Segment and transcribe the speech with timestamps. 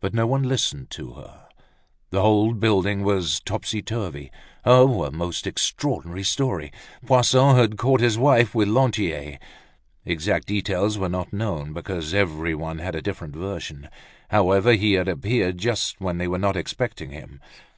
[0.00, 1.48] But no one listened to her.
[2.10, 4.30] The whole building was topsy turvy.
[4.62, 5.04] Oh!
[5.04, 6.70] a most extraordinary story.
[7.06, 9.38] Poisson had caught his wife with Lantier.
[10.04, 13.88] Exact details were not known, because everyone had a different version.
[14.28, 17.40] However, he had appeared just when they were not expecting him.